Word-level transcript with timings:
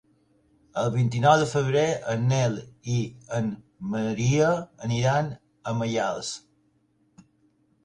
El 0.83 0.87
vint-i-nou 0.93 1.35
de 1.41 1.49
febrer 1.51 1.83
en 2.13 2.25
Nel 2.31 2.55
i 2.95 2.97
en 3.41 3.51
Maria 3.93 4.49
aniran 4.89 5.31
a 5.35 5.77
Maials. 5.85 6.35